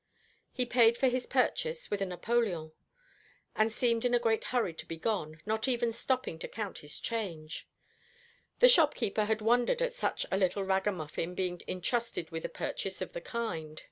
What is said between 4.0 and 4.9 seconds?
in a great hurry to